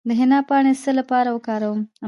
د 0.07 0.09
حنا 0.19 0.39
پاڼې 0.49 0.73
د 0.75 0.79
څه 0.83 0.91
لپاره 0.99 1.29
وکاروم؟ 1.31 1.79